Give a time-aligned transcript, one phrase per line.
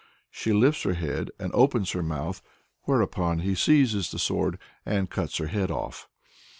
[0.31, 2.41] She lifts her head and opens her mouth,
[2.85, 6.09] whereupon he seizes the sword and cuts her head off.